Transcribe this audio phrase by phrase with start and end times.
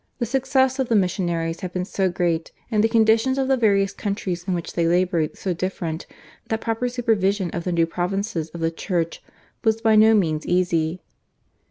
[0.17, 3.93] The success of the missionaries had been so great, and the conditions of the various
[3.93, 6.07] countries in which they laboured so different,
[6.47, 9.21] that proper supervision of the new provinces of the Church
[9.63, 11.03] was by no means easy.